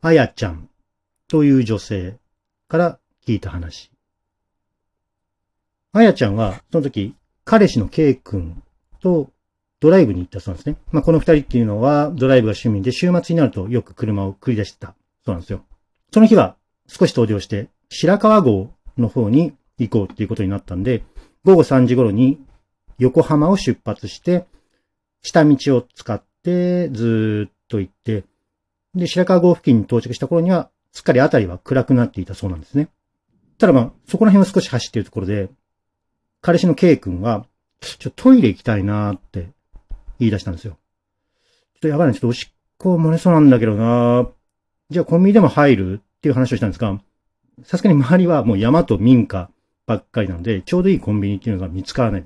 [0.00, 0.68] あやちゃん
[1.26, 2.16] という女性
[2.68, 3.90] から聞いた話。
[5.92, 7.14] あやちゃんは、その時、
[7.44, 8.62] 彼氏の K 君
[9.00, 9.30] と
[9.80, 10.76] ドライブに行ったそうなんですね。
[10.92, 15.64] まあ、この二人っていうのはドライブが趣味で週末になるとよく車を繰り出してたそうなんですよ。
[16.12, 16.56] その日は
[16.86, 21.02] 少し遠出をして白川郷の方に行こうっていうことになったんで、
[21.44, 22.38] 午後3時頃に
[22.98, 24.46] 横浜を出発して、
[25.22, 28.24] 下道を使ってずっと行って、
[28.94, 32.88] で、白川郷付近に到着した頃には、すっかり辺りは暗くなっていたそうなんですね。
[33.58, 35.50] ただまあ、そこら辺を少し走っているところで、
[36.40, 37.46] 彼氏の K 君は、
[37.80, 39.50] ちょ、トイレ行きたいなーって
[40.18, 40.72] 言い出したんですよ。
[40.72, 40.78] ちょ
[41.78, 44.28] っとやばいな、ちょっとおしっこ漏れそうなんだけどなー
[44.90, 46.98] じゃあコンビニでも入るっていう話をしたんですが、
[47.64, 49.50] さすがに周りはもう山と民家
[49.86, 52.24] ばっかりなので、ちょうどいいコンビニっていうのが見つからない。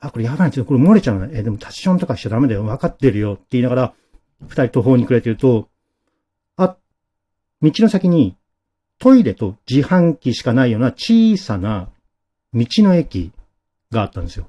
[0.00, 1.28] あ、これやばいな、ちょっとこれ漏れちゃうな。
[1.32, 2.62] え、でもタッションとかしちゃダメだよ。
[2.64, 3.94] 分かってるよって言いながら、
[4.42, 5.68] 二人途方に暮れてると、
[7.62, 8.36] 道の先に
[8.98, 11.88] トイレと自販機しかないような小さな
[12.52, 13.32] 道の駅
[13.90, 14.48] があったんですよ。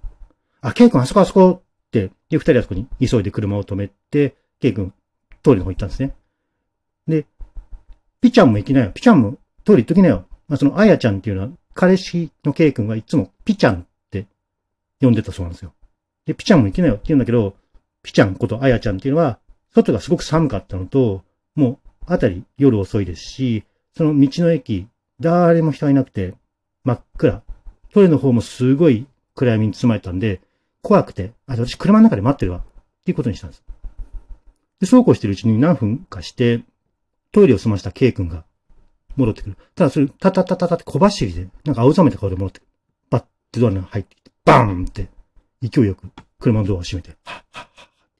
[0.62, 4.94] あ、ケイ君あそこあそこって、で、二人あそこに急いで車を止めて、ケイ君
[5.42, 6.16] トイレの方行ったんですね。
[7.08, 7.26] で、
[8.22, 8.92] ピちゃんも行きなよ。
[8.92, 10.26] ピちゃんもトイレ行っときなよ。
[10.48, 14.28] まあ、そのあやちゃんっていうのは、彼氏のケイ君はいつもピちゃんって
[15.02, 15.74] 呼んでたそうなんですよ。
[16.26, 17.56] で、ピちゃんも行きなよって言うんだけど、
[18.04, 19.40] ピちゃんことあやちゃんっていうのは、
[19.74, 21.24] 外がすごく寒かったのと、
[21.56, 23.64] もう、あたり夜遅いですし、
[23.96, 24.88] その道の駅、
[25.22, 26.34] 誰も人がいなくて、
[26.84, 27.42] 真っ暗。
[27.94, 30.42] トイレの方もすごい暗闇に包まれたんで、
[30.82, 32.58] 怖くて、あ、私車の中で待ってるわ。
[32.58, 32.64] っ
[33.06, 33.64] ていうことにしたんです。
[34.82, 36.64] で、そうこうしてるうちに何分かして、
[37.32, 38.44] トイレを済ました K 君が
[39.16, 39.58] 戻ってくる。
[39.76, 42.68] ただそれ、タタタタタって小走りで、なんか青ざめた顔で戻ってくる。
[43.10, 43.24] バッ
[43.54, 45.08] てドアに入ってきて、バーンって
[45.62, 47.68] 勢いよく車のドアを閉めて、はっはっはっ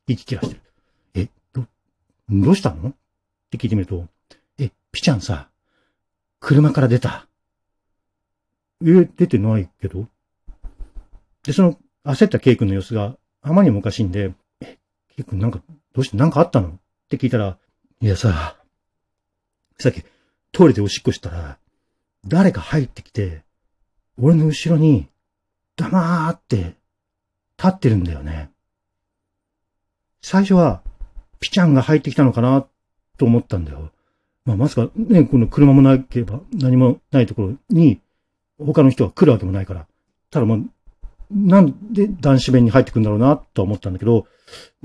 [0.08, 0.62] 息切らしてる。
[1.16, 1.66] え、ど、
[2.30, 2.94] どうしたの？
[3.52, 4.08] って聞いてみると、
[4.58, 5.50] え、ピちゃんさ、
[6.40, 7.28] 車から出た。
[8.82, 10.08] え、出てないけど
[11.44, 14.78] で、その焦った K 君の様子があまりにもおかしいんで、え、
[15.18, 15.62] K 君なんか、
[15.94, 16.70] どうしてなんかあったの？
[16.70, 16.72] っ
[17.10, 17.58] て聞いたら、
[18.00, 18.56] いやさ、
[19.78, 20.04] さっき
[20.54, 21.58] トイレでおしっこしたら、
[22.26, 23.44] 誰か入ってきて、
[24.18, 25.10] 俺の後ろに
[25.76, 26.76] 黙って
[27.58, 28.50] 立ってるんだよね。
[30.22, 30.82] 最初は、
[31.40, 32.66] ピちゃんが入ってきたのかな
[33.18, 33.92] と思ったんだよ。
[34.46, 38.02] まあ、まさかね、この車もなければ何もないところに
[38.58, 39.88] 他の人が来るわけもないから。
[40.32, 40.60] ただまあ、
[41.32, 44.28] なんで男子弁に入ってくるんだろうなと思ったんだけど、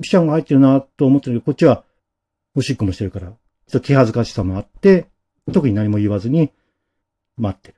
[0.00, 1.84] ピちゃんが入ってるなと思ってるけど、こっちは
[2.54, 3.36] おしっこもしてるから、ちょっ
[3.70, 5.08] と気恥ずかしさもあって、
[5.52, 6.50] 特に何も言わずに
[7.36, 7.74] 待ってる。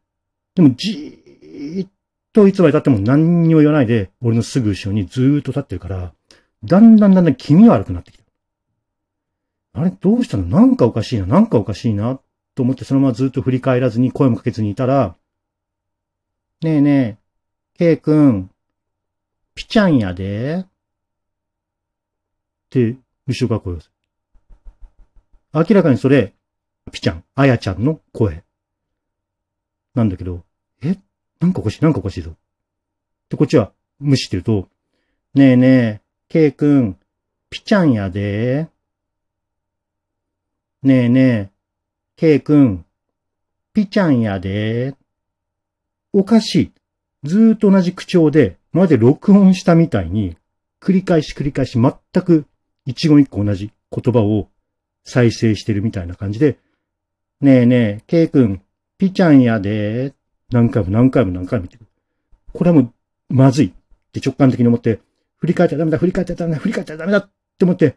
[0.55, 1.91] でもじーっ
[2.33, 6.13] といつまで経っても何にも言わないで、俺のすぐ後ろにずーっと立ってるから、
[6.65, 8.18] だんだんだんだん気味悪くなってきた。
[9.81, 10.45] あれどうしたの？
[10.45, 12.21] なんかおかしいな、なんかおかしいな、
[12.55, 15.17] と思ってそのままずっと振り返らずに声もかけずにいたら、
[16.63, 17.19] ねえね
[17.77, 18.51] え、ケイ君、
[19.55, 20.65] ピちゃんやで。
[20.65, 20.67] っ
[22.71, 22.97] て、
[23.27, 23.93] 後ろから声をする。
[25.55, 26.35] 明らかにそれ、
[26.91, 28.43] ピちゃん、あやちゃんの声。
[29.95, 30.45] なんだけど、
[30.83, 30.99] え？
[31.41, 32.35] なんかおかしい、なんかおかしいぞ。
[33.29, 34.69] で、こっちは無視してると、
[35.35, 36.97] ねえねえ、ケイ君、
[37.51, 38.69] ピちゃんやで。
[40.85, 41.51] ねえねえ、
[42.15, 42.85] ケイ君、
[43.75, 44.95] ピちゃんやで。
[46.13, 46.73] おかしい。
[47.25, 50.37] ずーっと同じ口調で、まで録音したみたいに、
[50.81, 52.47] 繰り返し繰り返し全く
[52.87, 54.49] 一言一句同じ言葉を
[55.03, 56.59] 再生してるみたいな感じで、
[57.41, 58.63] ねえねえ、ケイ君、
[58.99, 60.15] ピちゃんやで。
[60.53, 61.87] 何回も何回も何回も言ってる。
[62.53, 63.73] これはもう、まずいっ
[64.13, 65.01] て直感的に思って、
[65.39, 67.97] 振り返ったらダメだ、振り返ったらダメだ、振り返ったらダメだって思って、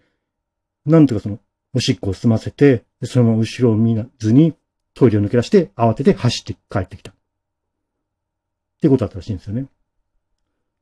[0.87, 1.39] なんとかその、
[1.73, 4.53] おしっこを済ませて、そのまま後ろを見ずに、
[4.93, 7.11] トイレを抜け出して、慌てて走って帰ってきた。
[7.11, 7.13] っ
[8.81, 9.67] てことだったらしいんですよね。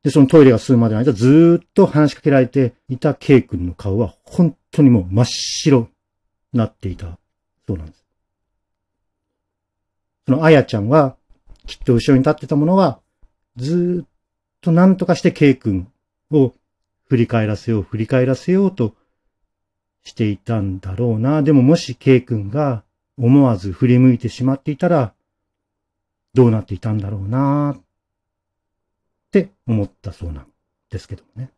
[0.03, 5.89] で、そのトイレが済むまでの間、ずっと話しかけられていた K 君の顔は、本当にもう真っ白
[6.53, 7.17] になっていた
[7.67, 8.05] そうなんです。
[10.25, 11.17] そのあやちゃんは、
[11.67, 12.99] きっと後ろに立ってたものは、
[13.57, 14.09] ずっ
[14.61, 15.91] と何とかして K 君
[16.31, 16.53] を
[17.09, 18.95] 振り返らせよう、振り返らせようと
[20.09, 21.43] していたんだろうな。
[21.43, 22.83] でももし K 君が
[23.17, 25.13] 思わず振り向いてしまっていたら、
[26.33, 27.81] どうなっていたんだろうなっ
[29.31, 30.47] て思ったそうなん
[30.89, 31.51] ですけどもね。